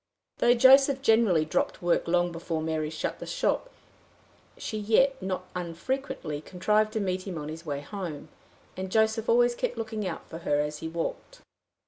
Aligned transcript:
Though 0.39 0.55
Joseph 0.55 1.03
generally 1.03 1.45
dropped 1.45 1.83
work 1.83 2.07
long 2.07 2.31
before 2.31 2.59
Mary 2.59 2.89
shut 2.89 3.19
the 3.19 3.27
shop, 3.27 3.69
she 4.57 4.79
yet 4.79 5.21
not 5.21 5.45
unfrequently 5.55 6.41
contrived 6.41 6.91
to 6.93 6.99
meet 6.99 7.27
him 7.27 7.37
on 7.37 7.49
his 7.49 7.67
way 7.67 7.81
home; 7.81 8.29
and 8.75 8.91
Joseph 8.91 9.29
always 9.29 9.53
kept 9.53 9.77
looking 9.77 10.07
out 10.07 10.27
for 10.27 10.39
her 10.39 10.59
as 10.59 10.79
he 10.79 10.87
walked. 10.87 11.41